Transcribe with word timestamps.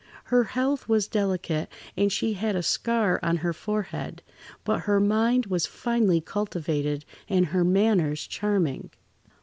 Her 0.33 0.45
health 0.45 0.89
was 0.89 1.07
delicate 1.07 1.69
and 1.95 2.11
she 2.11 2.33
had 2.33 2.55
a 2.55 2.63
scar 2.63 3.19
on 3.21 3.37
her 3.45 3.53
forehead, 3.53 4.23
but 4.63 4.79
her 4.79 4.99
mind 4.99 5.45
was 5.45 5.67
finely 5.67 6.19
cultivated 6.19 7.05
and 7.29 7.45
her 7.53 7.63
manners 7.63 8.25
charming. 8.25 8.89